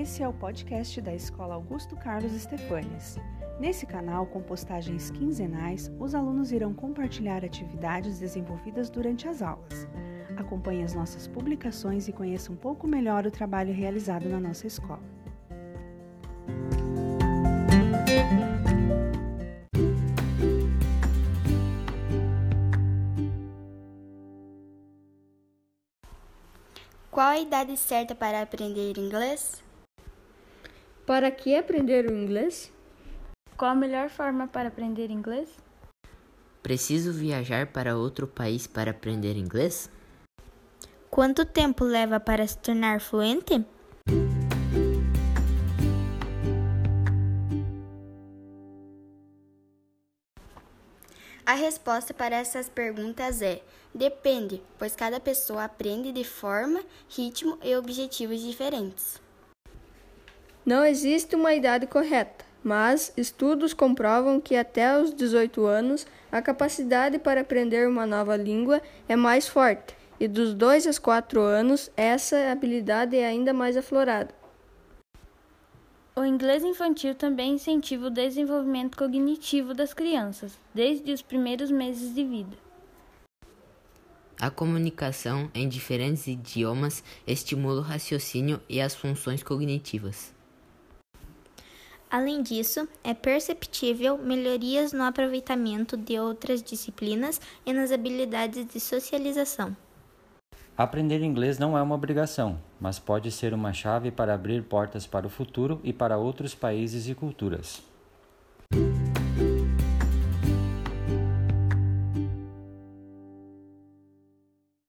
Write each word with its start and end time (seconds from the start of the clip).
Esse 0.00 0.22
é 0.22 0.28
o 0.28 0.32
podcast 0.32 1.00
da 1.00 1.12
Escola 1.12 1.54
Augusto 1.54 1.96
Carlos 1.96 2.32
Estefanes. 2.32 3.18
Nesse 3.58 3.84
canal, 3.84 4.26
com 4.26 4.40
postagens 4.40 5.10
quinzenais, 5.10 5.90
os 5.98 6.14
alunos 6.14 6.52
irão 6.52 6.72
compartilhar 6.72 7.44
atividades 7.44 8.20
desenvolvidas 8.20 8.88
durante 8.88 9.26
as 9.26 9.42
aulas. 9.42 9.88
Acompanhe 10.36 10.84
as 10.84 10.94
nossas 10.94 11.26
publicações 11.26 12.06
e 12.06 12.12
conheça 12.12 12.52
um 12.52 12.54
pouco 12.54 12.86
melhor 12.86 13.26
o 13.26 13.30
trabalho 13.32 13.74
realizado 13.74 14.28
na 14.28 14.38
nossa 14.38 14.68
escola. 14.68 15.02
Qual 27.10 27.26
a 27.26 27.40
idade 27.40 27.76
certa 27.76 28.14
para 28.14 28.42
aprender 28.42 28.96
inglês? 28.96 29.66
Para 31.08 31.30
que 31.30 31.56
aprender 31.56 32.04
o 32.04 32.14
inglês? 32.14 32.70
Qual 33.56 33.70
a 33.70 33.74
melhor 33.74 34.10
forma 34.10 34.46
para 34.46 34.68
aprender 34.68 35.10
inglês? 35.10 35.48
Preciso 36.62 37.14
viajar 37.14 37.68
para 37.68 37.96
outro 37.96 38.26
país 38.26 38.66
para 38.66 38.90
aprender 38.90 39.34
inglês? 39.34 39.90
Quanto 41.08 41.46
tempo 41.46 41.82
leva 41.82 42.20
para 42.20 42.46
se 42.46 42.58
tornar 42.58 43.00
fluente? 43.00 43.64
A 51.46 51.54
resposta 51.54 52.12
para 52.12 52.36
essas 52.36 52.68
perguntas 52.68 53.40
é: 53.40 53.62
depende, 53.94 54.62
pois 54.78 54.94
cada 54.94 55.18
pessoa 55.18 55.64
aprende 55.64 56.12
de 56.12 56.22
forma, 56.22 56.84
ritmo 57.08 57.58
e 57.62 57.74
objetivos 57.74 58.42
diferentes. 58.42 59.26
Não 60.68 60.84
existe 60.84 61.34
uma 61.34 61.54
idade 61.54 61.86
correta, 61.86 62.44
mas 62.62 63.10
estudos 63.16 63.72
comprovam 63.72 64.38
que 64.38 64.54
até 64.54 65.00
os 65.00 65.14
18 65.14 65.64
anos 65.64 66.06
a 66.30 66.42
capacidade 66.42 67.18
para 67.18 67.40
aprender 67.40 67.88
uma 67.88 68.04
nova 68.04 68.36
língua 68.36 68.82
é 69.08 69.16
mais 69.16 69.48
forte, 69.48 69.96
e 70.20 70.28
dos 70.28 70.52
2 70.52 70.86
aos 70.86 70.98
4 70.98 71.40
anos 71.40 71.90
essa 71.96 72.52
habilidade 72.52 73.16
é 73.16 73.26
ainda 73.26 73.54
mais 73.54 73.78
aflorada. 73.78 74.28
O 76.14 76.22
inglês 76.22 76.62
infantil 76.62 77.14
também 77.14 77.54
incentiva 77.54 78.08
o 78.08 78.10
desenvolvimento 78.10 78.98
cognitivo 78.98 79.72
das 79.72 79.94
crianças, 79.94 80.58
desde 80.74 81.10
os 81.12 81.22
primeiros 81.22 81.70
meses 81.70 82.14
de 82.14 82.22
vida. 82.22 82.58
A 84.38 84.50
comunicação 84.50 85.50
em 85.54 85.66
diferentes 85.66 86.26
idiomas 86.26 87.02
estimula 87.26 87.80
o 87.80 87.82
raciocínio 87.82 88.60
e 88.68 88.82
as 88.82 88.94
funções 88.94 89.42
cognitivas. 89.42 90.36
Além 92.10 92.42
disso, 92.42 92.88
é 93.04 93.12
perceptível 93.12 94.16
melhorias 94.16 94.92
no 94.92 95.04
aproveitamento 95.04 95.96
de 95.96 96.18
outras 96.18 96.62
disciplinas 96.62 97.38
e 97.66 97.72
nas 97.72 97.92
habilidades 97.92 98.66
de 98.66 98.80
socialização. 98.80 99.76
Aprender 100.76 101.22
inglês 101.22 101.58
não 101.58 101.76
é 101.76 101.82
uma 101.82 101.94
obrigação, 101.94 102.58
mas 102.80 102.98
pode 102.98 103.30
ser 103.30 103.52
uma 103.52 103.72
chave 103.72 104.10
para 104.10 104.32
abrir 104.32 104.62
portas 104.62 105.06
para 105.06 105.26
o 105.26 105.30
futuro 105.30 105.80
e 105.84 105.92
para 105.92 106.16
outros 106.16 106.54
países 106.54 107.08
e 107.08 107.14
culturas. 107.14 107.82